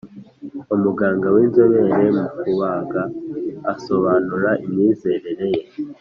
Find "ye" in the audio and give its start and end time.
5.55-5.61